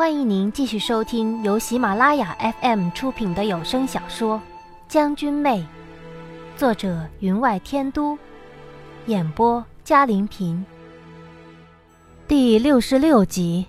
[0.00, 4.38] 欢迎您继续收听由喜马拉雅 FM 出品的有声小说
[4.88, 5.60] 《将军妹》，
[6.58, 8.16] 作者云外天都，
[9.04, 10.64] 演播嘉林平。
[12.26, 13.66] 第六十六集，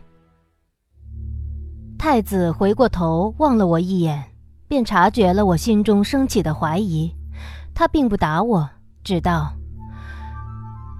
[1.99, 4.23] 太子回过头望了我一眼，
[4.69, 7.13] 便察觉了我心中升起的怀疑。
[7.75, 8.69] 他并不打我，
[9.03, 9.51] 只道：“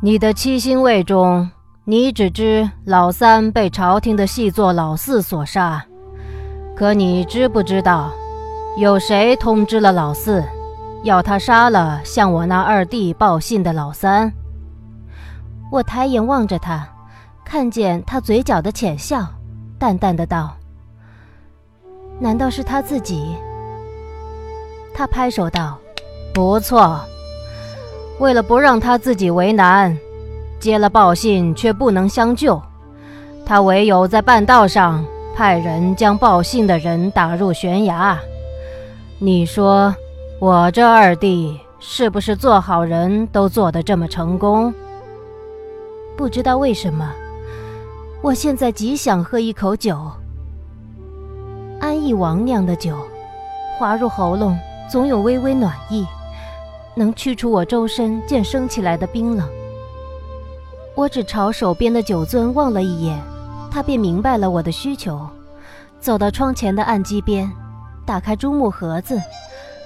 [0.03, 1.49] 你的七星卫中。”
[1.84, 5.84] 你只知老三被朝廷的细作老四所杀，
[6.76, 8.12] 可你知不知道，
[8.77, 10.44] 有谁通知了老四，
[11.03, 14.31] 要他杀了向我那二弟报信的老三？
[15.72, 16.88] 我抬眼望着他，
[17.44, 19.25] 看见他嘴角的浅笑，
[19.80, 20.55] 淡淡的道
[22.22, 23.36] ：“难道是他自己？”
[24.94, 25.80] 他拍手道
[26.31, 27.02] ：“不错，
[28.20, 29.98] 为了不让他自己为难。”
[30.61, 32.61] 接了报信却不能相救，
[33.44, 35.03] 他唯有在半道上
[35.36, 38.17] 派人将报信的人打入悬崖。
[39.17, 39.94] 你说，
[40.39, 44.71] 我这二弟是不是做好人都做得这么成功？
[46.16, 47.11] 不知道为什么，
[48.21, 49.99] 我现在极想喝一口酒。
[51.80, 52.95] 安义王酿的酒，
[53.80, 54.55] 滑入喉咙，
[54.91, 56.05] 总有微微暖意，
[56.93, 59.49] 能驱除我周身渐升起来的冰冷。
[60.95, 63.17] 我只朝手边的酒樽望了一眼，
[63.72, 65.28] 他便明白了我的需求，
[66.00, 67.50] 走到窗前的案几边，
[68.06, 69.20] 打开朱木盒子，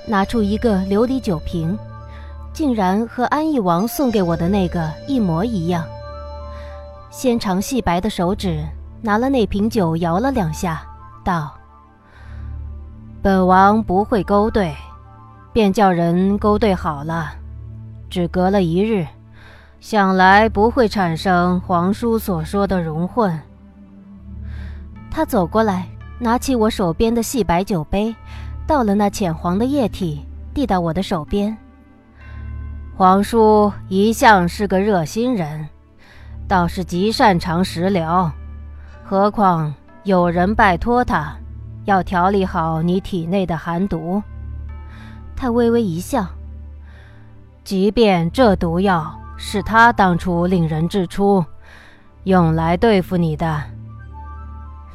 [0.07, 1.77] 拿出一个琉璃酒瓶，
[2.51, 5.85] 竟然和安义王送给我的那个一模一样。
[7.11, 8.65] 纤长细白的手指
[9.01, 10.83] 拿了那瓶酒，摇了两下，
[11.23, 11.53] 道
[13.21, 14.75] ：“本王不会勾兑，
[15.53, 17.31] 便叫人勾兑好了，
[18.09, 19.05] 只隔了一日。”
[19.79, 23.39] 想来不会产生皇叔所说的融混。
[25.11, 25.87] 他走过来，
[26.19, 28.15] 拿起我手边的细白酒杯，
[28.65, 31.55] 倒了那浅黄的液体，递到我的手边。
[32.97, 35.67] 皇叔一向是个热心人，
[36.47, 38.31] 倒是极擅长食疗，
[39.03, 41.35] 何况有人拜托他，
[41.85, 44.23] 要调理好你体内的寒毒。
[45.35, 46.25] 他微微一笑，
[47.63, 49.17] 即便这毒药。
[49.37, 51.43] 是他当初令人制出，
[52.23, 53.61] 用来对付你的。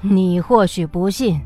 [0.00, 1.40] 你或许不信，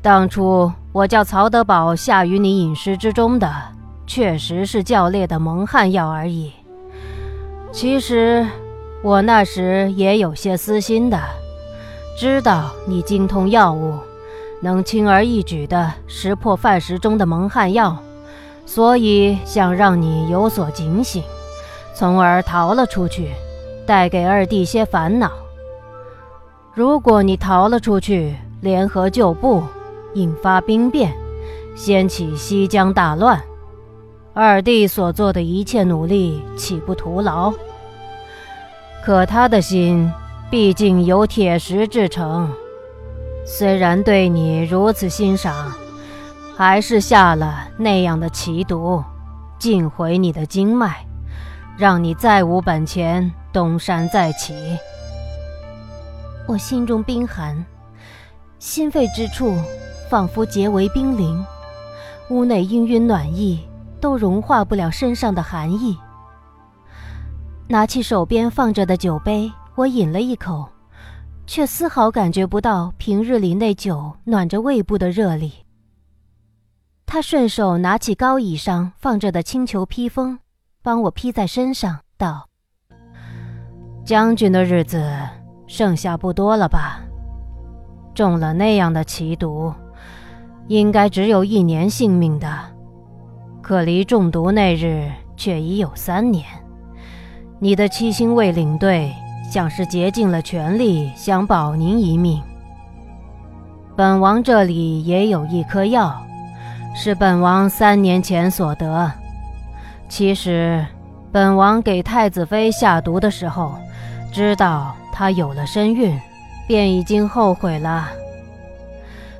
[0.00, 3.52] 当初我叫曹德宝下于你饮食之中的，
[4.06, 6.52] 确实是教烈的蒙汗药而已。
[7.70, 8.46] 其实
[9.02, 11.20] 我那时也有些私心的，
[12.18, 13.94] 知道你精通药物，
[14.62, 17.96] 能轻而易举地识破饭食中的蒙汗药，
[18.64, 21.22] 所以想让你有所警醒。
[21.98, 23.32] 从而逃了出去，
[23.84, 25.32] 带给二弟些烦恼。
[26.72, 29.64] 如果你逃了出去，联合旧部，
[30.14, 31.12] 引发兵变，
[31.74, 33.42] 掀起西江大乱，
[34.32, 37.52] 二弟所做的一切努力岂不徒劳？
[39.04, 40.08] 可他的心
[40.48, 42.48] 毕竟由铁石制成，
[43.44, 45.72] 虽然对你如此欣赏，
[46.56, 49.02] 还是下了那样的奇毒，
[49.58, 51.07] 尽毁你的经脉。
[51.78, 54.76] 让你再无本钱东山再起。
[56.48, 57.64] 我心中冰寒，
[58.58, 59.56] 心肺之处
[60.10, 61.40] 仿佛结为冰凌，
[62.30, 63.64] 屋内氤氲暖意
[64.00, 65.96] 都融化不了身上的寒意。
[67.68, 70.68] 拿起手边放着的酒杯，我饮了一口，
[71.46, 75.52] 却丝毫感觉不到平日里那酒暖着胃部的热力。
[77.06, 80.40] 他顺手拿起高椅上放着的青裘披风。
[80.82, 82.46] 帮我披在身上，道
[84.06, 85.04] ：“将军的日子
[85.66, 87.00] 剩下不多了吧？
[88.14, 89.72] 中了那样的奇毒，
[90.68, 92.48] 应该只有一年性命的。
[93.60, 96.44] 可离中毒那日却已有三年。
[97.58, 99.12] 你的七星卫领队
[99.52, 102.40] 像是竭尽了全力想保您一命。
[103.96, 106.16] 本王这里也有一颗药，
[106.94, 109.12] 是本王三年前所得。”
[110.08, 110.84] 其实，
[111.30, 113.74] 本王给太子妃下毒的时候，
[114.32, 116.18] 知道她有了身孕，
[116.66, 118.08] 便已经后悔了，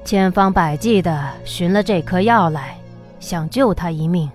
[0.04, 2.76] 千方百计地寻了这颗药来，
[3.18, 4.30] 想救她一命，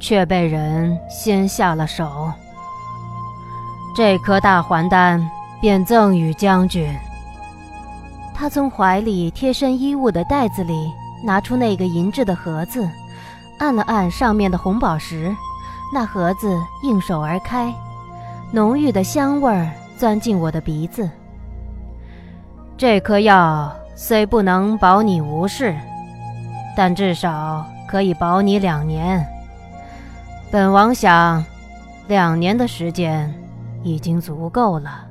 [0.00, 2.32] 却被人先下了手。
[3.96, 5.24] 这颗大还丹
[5.60, 6.92] 便赠与将军。
[8.34, 10.92] 他从怀里贴身衣物的袋子里
[11.24, 12.88] 拿出那个银质的盒子。
[13.58, 15.34] 按了按上面的红宝石，
[15.92, 17.74] 那盒子应手而开，
[18.52, 21.08] 浓郁的香味儿钻进我的鼻子。
[22.76, 25.74] 这颗药虽不能保你无事，
[26.76, 29.26] 但至少可以保你两年。
[30.50, 31.44] 本王想，
[32.06, 33.34] 两年的时间
[33.82, 35.04] 已经足够了。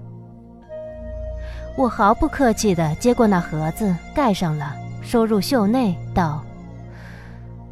[1.76, 6.42] 我毫不客气地接过那盒子，盖上了，收入袖内，道：“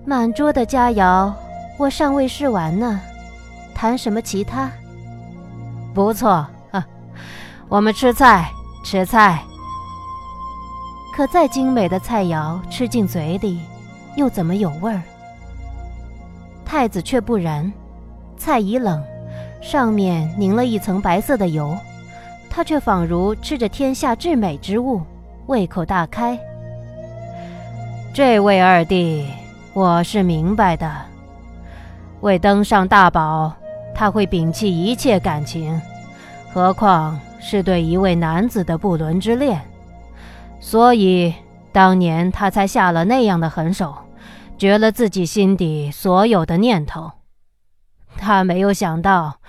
[0.07, 1.33] 满桌的佳肴，
[1.77, 3.01] 我尚未试完呢，
[3.73, 4.71] 谈什么其他？
[5.95, 6.45] 不错，
[7.67, 8.47] 我们吃菜，
[8.83, 9.41] 吃菜。
[11.15, 13.61] 可再精美的菜肴，吃进嘴里，
[14.15, 15.01] 又怎么有味儿？
[16.63, 17.73] 太子却不然，
[18.37, 19.03] 菜已冷，
[19.59, 21.75] 上面凝了一层白色的油。”
[22.47, 25.01] 他却仿如吃着天下至美之物，
[25.47, 26.39] 胃口大开。
[28.13, 29.27] 这位二弟，
[29.75, 30.89] 我是明白的。
[32.21, 33.53] 为登上大宝，
[33.93, 35.81] 他会摒弃一切感情，
[36.53, 39.61] 何况是对一位男子的不伦之恋。
[40.61, 41.35] 所以
[41.73, 43.93] 当年他才下了那样的狠手，
[44.57, 47.11] 绝了自己心底所有的念头。
[48.15, 49.41] 他没有想到，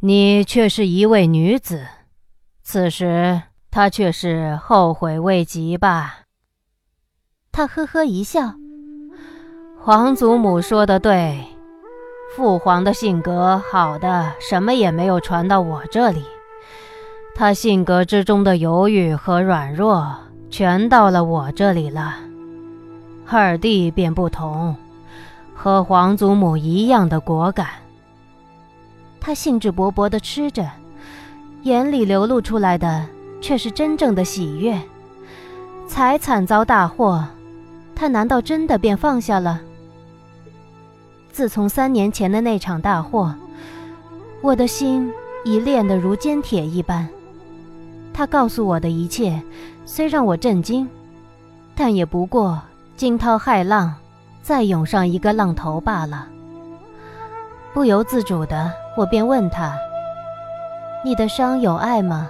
[0.00, 1.86] 你却是一位女子。
[2.64, 6.22] 此时他却是后悔未及吧？
[7.52, 8.56] 他呵呵一笑。
[9.80, 11.38] 皇祖母说的对，
[12.36, 16.24] 父皇的性格好的什么也没有传到我这里，
[17.34, 20.14] 他性格之中的犹豫和软弱
[20.50, 22.16] 全到了我这里了。
[23.26, 24.74] 二弟便不同，
[25.54, 27.68] 和皇祖母一样的果敢。
[29.20, 30.68] 他兴致勃勃地吃着。
[31.62, 33.04] 眼里流露出来的
[33.40, 34.80] 却是真正的喜悦。
[35.86, 37.24] 才惨遭大祸，
[37.94, 39.60] 他难道真的便放下了？
[41.38, 43.32] 自从三年前的那场大祸，
[44.40, 45.14] 我的心
[45.44, 47.08] 已炼得如坚铁一般。
[48.12, 49.40] 他告诉我的一切，
[49.86, 50.88] 虽让我震惊，
[51.76, 52.60] 但也不过
[52.96, 53.94] 惊涛骇浪，
[54.42, 56.26] 再涌上一个浪头罢了。
[57.72, 59.78] 不由自主的，我便问他。
[61.04, 62.28] 你的伤有碍吗？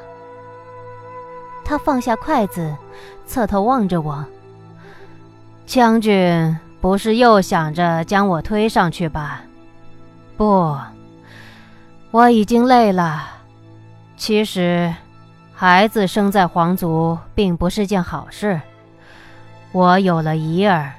[1.64, 2.76] 他放下筷子，
[3.24, 4.22] 侧头望着我。
[5.64, 9.42] 将军不是又想着将我推上去吧？
[10.36, 10.76] 不，
[12.10, 13.26] 我已经累了。
[14.16, 14.94] 其实，
[15.52, 18.60] 孩子生在皇族并不是件好事。
[19.72, 20.92] 我有了姨儿，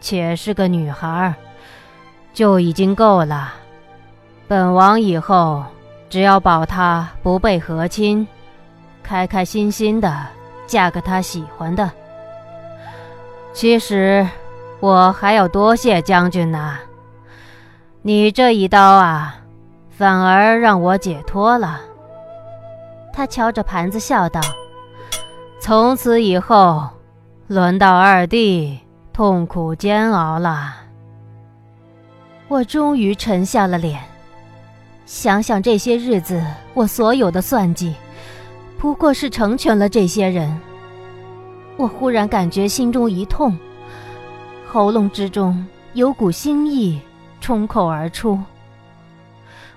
[0.00, 1.34] 且是个女孩，
[2.32, 3.54] 就已经够了。
[4.46, 5.64] 本王以后。
[6.10, 8.26] 只要保她不被和亲，
[9.00, 10.26] 开开心心的
[10.66, 11.88] 嫁个他喜欢的。
[13.52, 14.26] 其实
[14.80, 16.78] 我还要多谢将军呢，
[18.02, 19.36] 你这一刀啊，
[19.90, 21.80] 反而让我解脱了。
[23.12, 24.40] 他敲着盘子笑道
[25.60, 26.88] ：“从此以后，
[27.46, 28.78] 轮到二弟
[29.12, 30.76] 痛苦煎熬了。”
[32.48, 34.00] 我终于沉下了脸。
[35.04, 36.42] 想想这些日子，
[36.72, 37.94] 我所有的算计，
[38.78, 40.58] 不过是成全了这些人。
[41.76, 43.58] 我忽然感觉心中一痛，
[44.72, 47.00] 喉咙之中有股腥意
[47.40, 48.38] 冲口而出。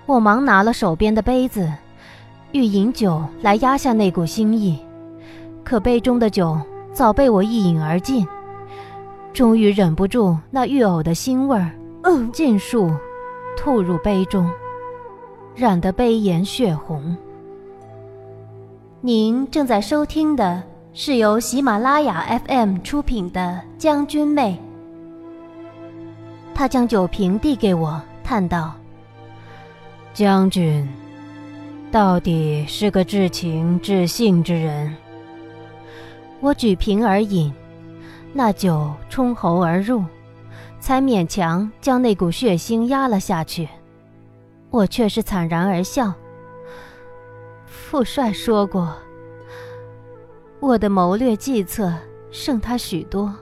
[0.06, 1.68] 我忙拿了手边的杯子，
[2.52, 4.78] 欲饮酒来压下那股腥意，
[5.64, 6.56] 可杯中的酒
[6.92, 8.24] 早被我一饮而尽。
[9.32, 11.72] 终于忍不住那欲呕的腥味儿，
[12.32, 12.88] 尽数
[13.56, 14.48] 吐入杯中。
[15.56, 17.16] 染得杯颜血红。
[19.00, 24.56] 您正在收听的是由喜马拉雅 FM 出品的《将军妹》。
[26.54, 28.74] 他将酒瓶递给我，叹道
[30.14, 30.88] ：“将军，
[31.90, 34.94] 到底是个至情至性之人。”
[36.40, 37.52] 我举瓶而饮，
[38.32, 40.04] 那酒冲喉而入，
[40.78, 43.68] 才勉强将那股血腥压了下去。
[44.70, 46.12] 我却是惨然而笑。
[47.66, 48.94] 父帅说过，
[50.60, 51.92] 我的谋略计策
[52.30, 53.32] 胜他许多，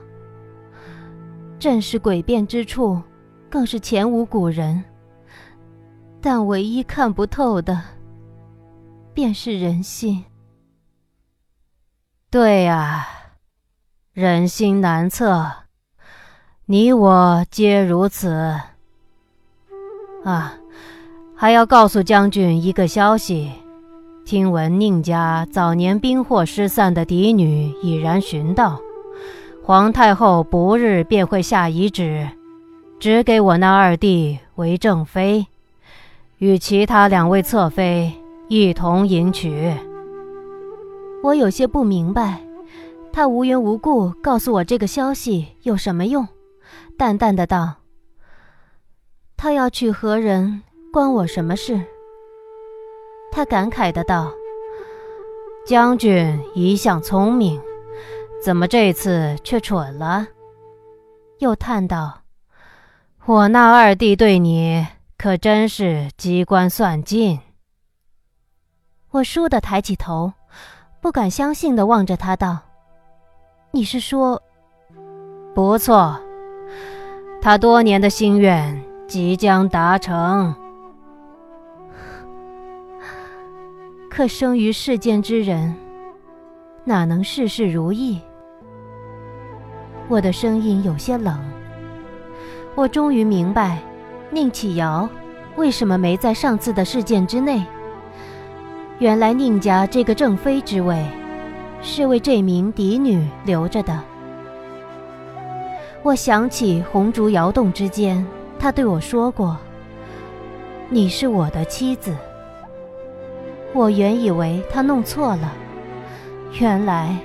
[1.63, 3.01] 正是诡辩之处，
[3.49, 4.83] 更是前无古人。
[6.19, 7.81] 但唯一看不透的，
[9.13, 10.25] 便是人心。
[12.29, 13.07] 对呀，
[14.11, 15.49] 人心难测，
[16.65, 18.59] 你我皆如此。
[20.25, 20.57] 啊。
[21.33, 23.49] 还要告诉将军一个消息，
[24.25, 28.81] 听闻宁家早年兵祸失散的嫡女已然寻到，
[29.65, 32.27] 皇太后不日便会下遗旨，
[32.99, 35.47] 只给我那二弟为正妃，
[36.39, 38.11] 与其他两位侧妃
[38.49, 39.73] 一同迎娶。
[41.23, 42.41] 我有些不明白，
[43.13, 46.27] 他无缘无故告诉我这个消息有什么用？
[46.97, 47.75] 淡淡的道
[49.37, 51.79] ：“他要娶何人，关我什么事？”
[53.31, 54.29] 他感慨的道
[55.65, 57.61] ：“将军一向聪明，
[58.43, 60.27] 怎么这次却蠢了？”
[61.39, 62.23] 又叹道
[63.25, 64.85] ：“我那二弟对你
[65.17, 67.39] 可真是机关算尽。”
[69.11, 70.33] 我倏地抬起头，
[70.99, 72.59] 不敢相信地望着他道
[73.71, 74.41] ：“你是说……
[75.55, 76.19] 不错，
[77.41, 80.53] 他多年的心愿即将达成。
[84.09, 85.73] 可生于世间之人，
[86.83, 88.19] 哪能事事如意？”
[90.07, 91.39] 我的声音有些冷。
[92.75, 93.77] 我终于明白，
[94.31, 95.07] 宁启尧
[95.55, 97.63] 为什么没在上次的事件之内。
[98.99, 101.05] 原来宁家这个正妃之位，
[101.81, 103.99] 是为这名嫡女留着的。
[106.01, 108.25] 我想起红烛摇动之间，
[108.59, 109.57] 他对我说过
[110.89, 112.15] ：“你是我的妻子。”
[113.73, 115.51] 我原以为他弄错了，
[116.59, 117.17] 原来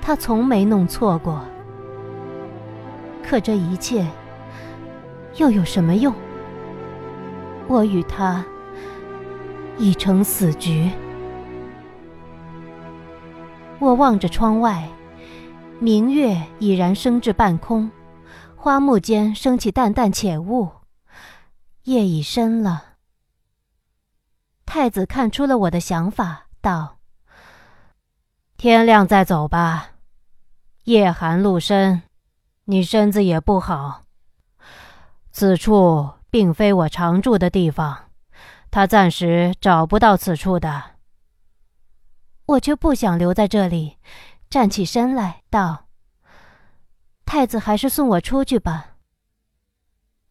[0.00, 1.40] 他从没弄错过。
[3.28, 4.06] 可这一切
[5.36, 6.14] 又有什么用？
[7.66, 8.44] 我与他
[9.78, 10.90] 已成死局。
[13.78, 14.88] 我望着窗外，
[15.80, 17.90] 明月已然升至半空，
[18.54, 20.70] 花木间升起淡淡浅雾，
[21.84, 22.94] 夜已深了。
[24.66, 26.98] 太子看出了我的想法，道
[28.56, 29.90] ：“天亮再走吧，
[30.84, 32.02] 夜寒路深。”
[32.66, 34.04] 你身子也不好，
[35.30, 38.10] 此处并非我常住的地方，
[38.70, 40.82] 他暂时找不到此处的。
[42.46, 43.98] 我却不想留在这里，
[44.48, 45.86] 站起身来道
[47.26, 48.96] ：“太子还是送我出去吧。”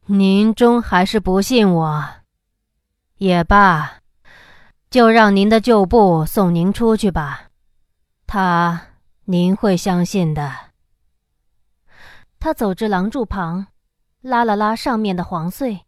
[0.08, 2.06] 您终还是不信我，
[3.18, 4.00] 也罢，
[4.90, 7.50] 就让您的旧部送您出去吧，
[8.28, 8.88] 他
[9.26, 10.63] 您会相信的。
[12.44, 13.68] 他走至廊柱旁，
[14.22, 15.80] 拉了拉上面的黄穗。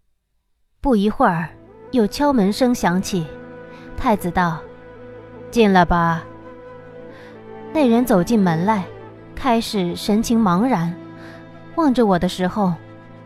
[0.80, 1.50] 不一会儿，
[1.92, 3.28] 有敲门声响起。
[3.98, 4.62] 太子道
[5.52, 6.24] ：“进来吧。”
[7.76, 8.86] 那人走进门来，
[9.36, 10.96] 开始神情茫然，
[11.76, 12.74] 望着我的时候，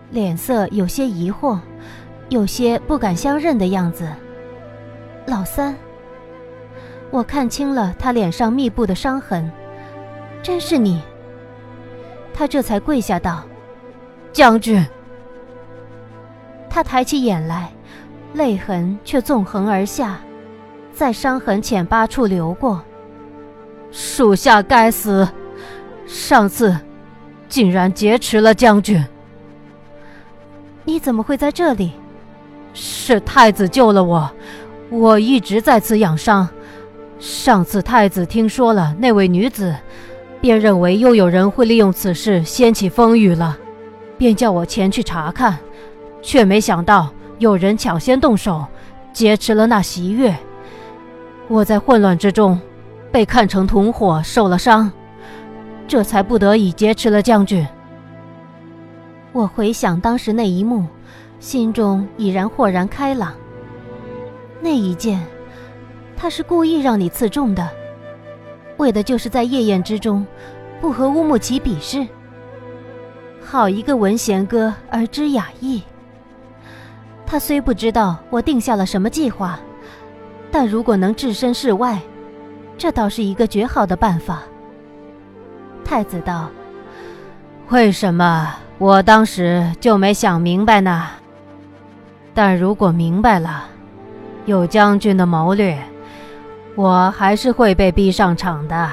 [0.09, 1.59] 脸色有些疑惑，
[2.29, 4.09] 有些不敢相认的样子。
[5.27, 5.75] 老三，
[7.11, 9.51] 我看清了他脸上密布的伤痕，
[10.41, 10.99] 真是你。
[12.33, 13.43] 他这才跪下道
[14.31, 14.85] ：“将军。”
[16.69, 17.71] 他抬起眼来，
[18.33, 20.19] 泪痕却纵横而下，
[20.93, 22.81] 在伤痕浅疤处流过。
[23.91, 25.27] 属下该死，
[26.05, 26.77] 上次
[27.47, 29.03] 竟然劫持了将军。
[30.83, 31.93] 你怎么会在这里？
[32.73, 34.31] 是太子救了我，
[34.91, 36.47] 我一直在此养伤。
[37.17, 39.75] 上次太子听说了那位女子。
[40.41, 43.57] 便认为又有人会利用此事掀起风雨了，
[44.17, 45.57] 便叫我前去查看，
[46.21, 48.65] 却没想到有人抢先动手，
[49.11, 50.35] 劫持了那袭月。
[51.47, 52.59] 我在混乱之中，
[53.11, 54.91] 被看成同伙，受了伤，
[55.87, 57.67] 这才不得已劫持了将军。
[59.31, 60.85] 我回想当时那一幕，
[61.39, 63.33] 心中已然豁然开朗。
[64.61, 65.21] 那一剑，
[66.15, 67.67] 他是故意让你刺中的。
[68.79, 70.25] 为的就是在夜宴之中，
[70.79, 72.07] 不和乌木齐比试。
[73.43, 75.83] 好一个闻弦歌而知雅意。
[77.25, 79.59] 他虽不知道我定下了什么计划，
[80.49, 81.99] 但如果能置身事外，
[82.77, 84.43] 这倒是一个绝好的办法。
[85.83, 86.49] 太子道
[87.69, 91.07] ：“为什么我当时就没想明白呢？
[92.33, 93.65] 但如果明白了，
[94.45, 95.77] 有将军的谋略。”
[96.75, 98.89] 我还是会被逼上场的，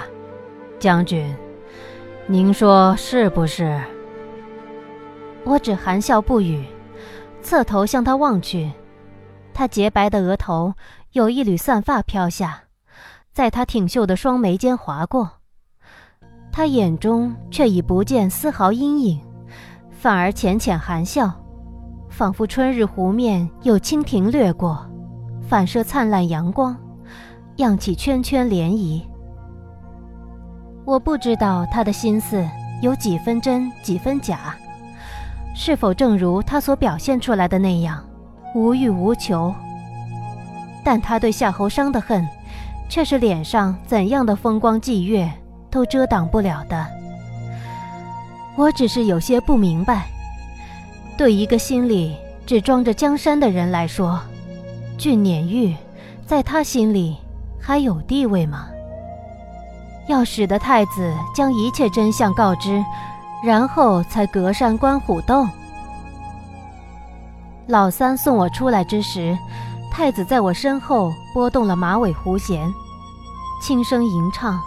[0.78, 1.34] 将军，
[2.26, 3.80] 您说是不是？
[5.44, 6.64] 我只含笑不语，
[7.40, 8.72] 侧头向他望去。
[9.54, 10.74] 他洁白的额头
[11.12, 12.64] 有一缕散发飘下，
[13.32, 15.30] 在他挺秀的双眉间划过。
[16.50, 19.20] 他眼中却已不见丝毫阴影，
[19.92, 21.32] 反而浅浅含笑，
[22.08, 24.84] 仿佛春日湖面有蜻蜓掠过，
[25.48, 26.76] 反射灿烂阳光。
[27.56, 29.02] 漾起圈圈涟漪。
[30.84, 32.46] 我不知道他的心思
[32.82, 34.54] 有几分真几分假，
[35.54, 38.04] 是否正如他所表现出来的那样
[38.54, 39.54] 无欲无求？
[40.84, 42.28] 但他对夏侯商的恨，
[42.88, 45.28] 却是脸上怎样的风光霁月
[45.70, 46.86] 都遮挡不了的。
[48.54, 50.06] 我只是有些不明白，
[51.16, 54.20] 对一个心里只装着江山的人来说，
[54.96, 55.74] 俊撵玉
[56.26, 57.16] 在他心里
[57.66, 58.68] 还有地位吗？
[60.06, 62.80] 要使得太子将一切真相告知，
[63.42, 65.44] 然后才隔山观虎斗。
[67.66, 69.36] 老三送我出来之时，
[69.90, 72.72] 太子在我身后拨动了马尾胡弦，
[73.60, 74.60] 轻声吟唱：“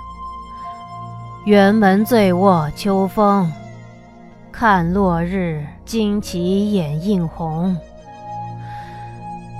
[1.47, 3.49] 辕门醉卧秋风，
[4.51, 7.77] 看落日旌旗掩映红。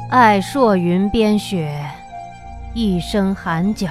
[0.10, 1.89] 爱朔云边雪，
[2.74, 3.90] 一声寒角。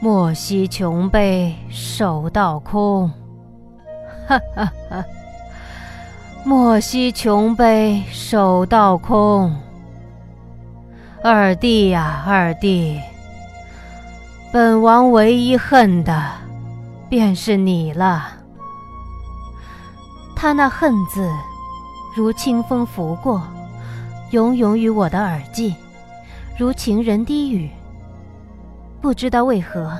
[0.00, 3.10] 莫惜琼杯手到空。”
[4.28, 5.04] 哈哈哈。
[6.42, 9.54] 莫惜琼杯手到空。
[11.22, 12.98] 二弟呀，二弟，
[14.50, 16.22] 本王唯一恨的，
[17.10, 18.28] 便是你了。
[20.34, 21.30] 他那“恨”字，
[22.16, 23.42] 如清风拂过，
[24.30, 25.74] 永永于我的耳际，
[26.60, 27.70] 如情人低语。
[29.00, 29.98] 不知道为何，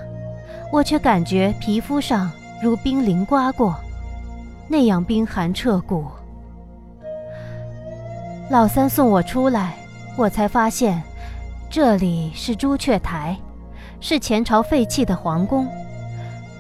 [0.71, 2.31] 我却感觉皮肤上
[2.63, 3.75] 如冰凌刮过，
[4.69, 6.05] 那样冰寒彻骨。
[8.51, 9.75] 老三送我出来，
[10.19, 11.03] 我才发现，
[11.71, 13.35] 这里是朱雀台，
[13.99, 15.67] 是前朝废弃的皇宫。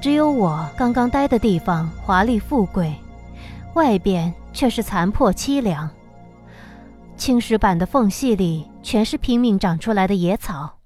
[0.00, 2.94] 只有我刚刚待的地方华丽富贵，
[3.74, 5.90] 外边却是残破凄凉。
[7.18, 10.78] 青石板的缝隙里全是拼命长出来的野草，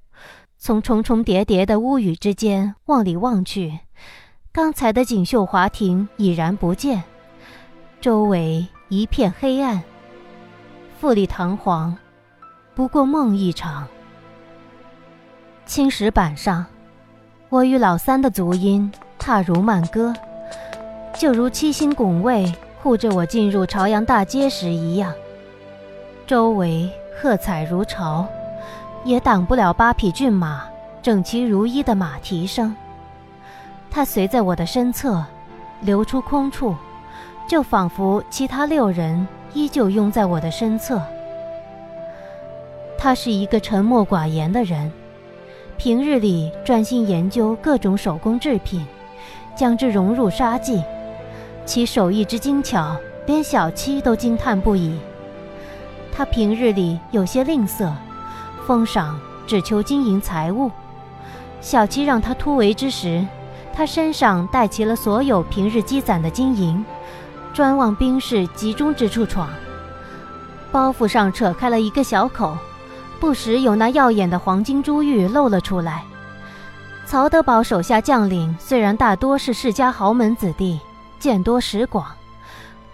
[0.58, 3.80] 从重重叠叠的屋宇之间往里望去，
[4.52, 7.02] 刚才的锦绣华庭已然不见，
[8.00, 9.82] 周围一片黑暗。
[11.00, 11.96] 富丽堂皇，
[12.74, 13.86] 不过梦一场。
[15.66, 16.66] 青石板上，
[17.48, 20.14] 我与老三的足音踏如慢歌，
[21.14, 22.52] 就如七星拱卫
[22.83, 25.12] 护着我进入朝阳大街时一样。
[26.26, 28.27] 周围喝彩如潮，
[29.05, 30.64] 也挡不了八匹骏马
[31.03, 32.74] 整齐如一的马蹄声。
[33.90, 35.24] 它随在我的身侧，
[35.81, 36.74] 流出空处，
[37.48, 39.27] 就仿佛其他六人。
[39.57, 41.00] 依旧拥在我的身侧。
[42.98, 44.90] 他是一个沉默寡言的人，
[45.77, 48.85] 平日里专心研究各种手工制品，
[49.55, 50.83] 将之融入纱技，
[51.64, 52.96] 其手艺之精巧，
[53.27, 54.98] 连小七都惊叹不已。
[56.16, 57.92] 他平日里有些吝啬，
[58.66, 60.70] 封赏只求金银财物。
[61.61, 63.27] 小七让他突围之时，
[63.72, 66.85] 他身上带齐了所有平日积攒的金银。
[67.53, 69.48] 专往兵士集中之处闯，
[70.72, 72.57] 包袱上扯开了一个小口，
[73.20, 76.03] 不时有那耀眼的黄金珠玉露了出来。
[77.07, 80.81] 曹德宝手下将领虽然大多是世家豪门子弟，
[81.20, 82.07] 见多识广，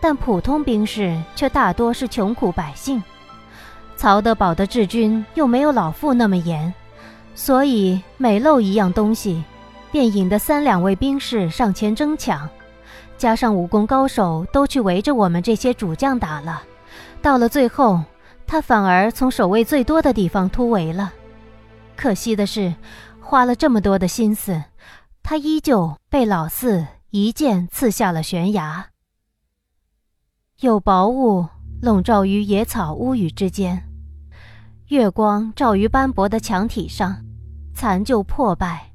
[0.01, 3.03] 但普通兵士却大多是穷苦百姓。
[3.97, 6.73] 曹德宝的治军又没有老傅那么严，
[7.35, 9.45] 所以每漏一样东西，
[9.93, 12.49] 便引得三两位兵士上前争抢。
[13.19, 16.63] 加上武功高手都去围着我们这些主将打了，
[17.21, 18.01] 到了最后，
[18.47, 21.13] 他反而从守卫最多的地方突围了。
[21.95, 22.75] 可惜的是，
[23.21, 24.63] 花了这么多的心思，
[25.23, 28.90] 他依旧被老四一剑刺下了悬崖。
[30.61, 31.47] 有薄雾
[31.81, 33.83] 笼罩于野草屋宇之间，
[34.89, 37.17] 月光照于斑驳的墙体上，
[37.73, 38.93] 残旧破败。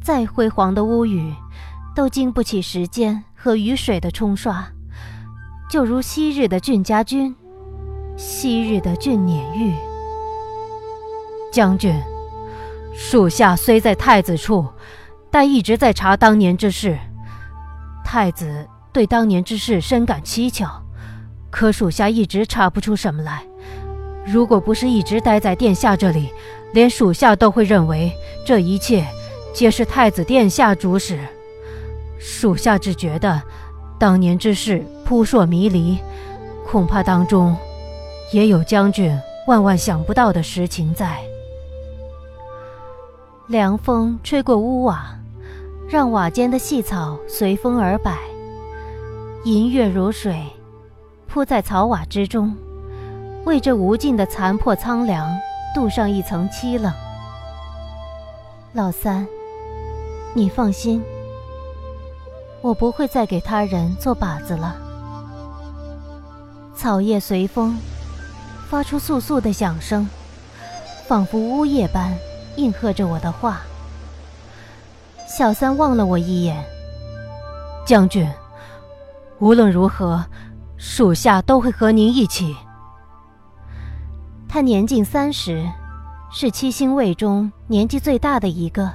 [0.00, 1.34] 再辉煌的屋宇。
[1.94, 4.66] 都经不起时间和雨水的冲刷，
[5.68, 7.36] 就如昔日的俊家军，
[8.16, 9.74] 昔日的俊撵玉。
[11.52, 11.94] 将军，
[12.94, 14.66] 属下虽在太子处，
[15.30, 16.98] 但一直在查当年之事。
[18.02, 20.82] 太子对当年之事深感蹊跷，
[21.50, 23.42] 可属下一直查不出什么来。
[24.24, 26.30] 如果不是一直待在殿下这里，
[26.72, 28.12] 连属下都会认为
[28.46, 29.04] 这一切
[29.52, 31.18] 皆是太子殿下主使。
[32.18, 33.42] 属下只觉得，
[33.98, 35.98] 当年之事扑朔迷离，
[36.66, 37.56] 恐怕当中
[38.32, 41.18] 也有将军万万想不到的实情在。
[43.48, 45.18] 凉风吹过屋瓦，
[45.88, 48.16] 让瓦间的细草随风而摆，
[49.44, 50.40] 银月如水，
[51.26, 52.56] 铺在草瓦之中，
[53.44, 55.36] 为这无尽的残破苍凉
[55.74, 56.92] 镀上一层凄冷。
[58.72, 59.26] 老三，
[60.32, 61.02] 你放心。
[62.60, 64.76] 我不会再给他人做靶子了。
[66.76, 67.76] 草叶随风，
[68.70, 70.08] 发出簌簌的响声，
[71.08, 72.16] 仿佛呜咽般
[72.54, 73.62] 应和着我的话。
[75.26, 76.64] 小三望了我一眼。
[77.84, 78.30] 将军，
[79.42, 80.24] 无论如何，
[80.76, 82.54] 属下都会和您一起。
[84.48, 85.68] 他年近三十，
[86.30, 88.88] 是七星卫中年纪最大的一个。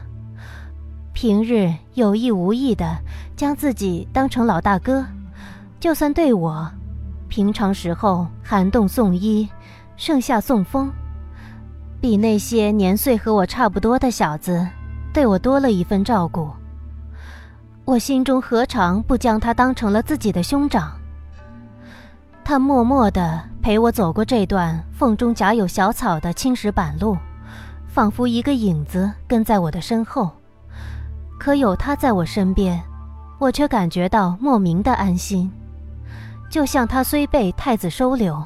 [1.11, 2.97] 平日有意无意的
[3.35, 5.05] 将自己当成老大哥，
[5.81, 6.71] 就算对我，
[7.27, 9.49] 平常时候寒冬送衣，
[9.97, 10.89] 盛夏送风，
[11.99, 14.65] 比那些年岁和我差不多的小子，
[15.11, 16.49] 对我多了一份照顾。
[17.87, 20.91] 我心中何尝不将他当成了自己的兄长？
[22.43, 27.17] 他默默地陪我走过这段缝中夹有小草的青石板路，
[27.87, 30.29] 仿佛一个影子跟在我的身后。
[31.39, 32.83] 可有他在我身边，
[33.39, 35.49] 我却感觉到莫名的安心。
[36.49, 38.43] 就像他虽被太子收留，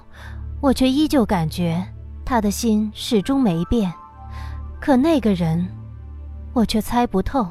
[0.60, 1.84] 我却依旧感觉
[2.24, 3.92] 他的心始终没变。
[4.80, 5.68] 可那个人，
[6.54, 7.48] 我却猜不透。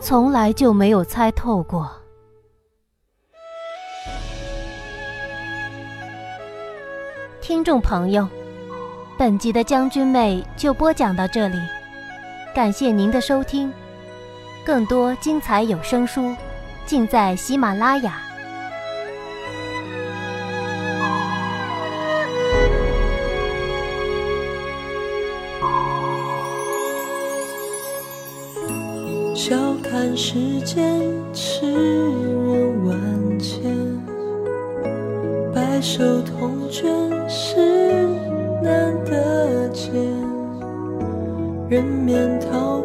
[0.00, 1.90] 从来就没有猜透过。
[7.40, 8.26] 听众朋友，
[9.18, 11.58] 本集的将军妹就播讲到这里，
[12.54, 13.72] 感谢您的收听，
[14.64, 16.34] 更多精彩有声书
[16.86, 18.27] 尽在喜马拉雅。
[30.20, 31.00] 世间
[31.32, 33.62] 痴人万千，
[35.54, 36.90] 白首同卷
[37.28, 37.54] 是
[38.60, 39.94] 难得见。
[41.68, 42.77] 人面桃花？